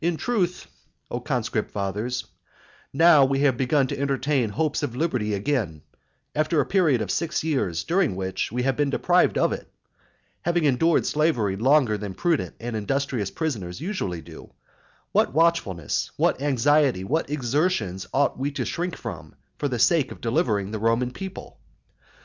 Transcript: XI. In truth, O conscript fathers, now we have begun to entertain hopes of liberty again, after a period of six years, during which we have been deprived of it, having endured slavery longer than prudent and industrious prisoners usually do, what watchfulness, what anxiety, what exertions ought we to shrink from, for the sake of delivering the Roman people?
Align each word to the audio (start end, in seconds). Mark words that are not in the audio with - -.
XI. 0.00 0.06
In 0.06 0.16
truth, 0.16 0.68
O 1.10 1.18
conscript 1.18 1.72
fathers, 1.72 2.24
now 2.92 3.24
we 3.24 3.40
have 3.40 3.56
begun 3.56 3.88
to 3.88 3.98
entertain 3.98 4.50
hopes 4.50 4.84
of 4.84 4.94
liberty 4.94 5.34
again, 5.34 5.82
after 6.36 6.60
a 6.60 6.64
period 6.66 7.02
of 7.02 7.10
six 7.10 7.42
years, 7.42 7.82
during 7.82 8.14
which 8.14 8.52
we 8.52 8.62
have 8.62 8.76
been 8.76 8.90
deprived 8.90 9.36
of 9.36 9.52
it, 9.52 9.68
having 10.42 10.66
endured 10.66 11.04
slavery 11.04 11.56
longer 11.56 11.98
than 11.98 12.14
prudent 12.14 12.54
and 12.60 12.76
industrious 12.76 13.32
prisoners 13.32 13.80
usually 13.80 14.20
do, 14.22 14.52
what 15.10 15.34
watchfulness, 15.34 16.12
what 16.16 16.40
anxiety, 16.40 17.02
what 17.02 17.28
exertions 17.28 18.06
ought 18.14 18.38
we 18.38 18.52
to 18.52 18.64
shrink 18.64 18.94
from, 18.94 19.34
for 19.58 19.66
the 19.66 19.80
sake 19.80 20.12
of 20.12 20.20
delivering 20.20 20.70
the 20.70 20.78
Roman 20.78 21.10
people? 21.10 21.58